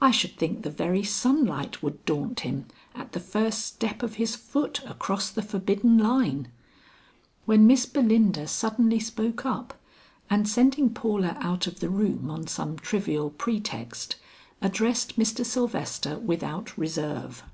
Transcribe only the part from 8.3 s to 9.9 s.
suddenly spoke up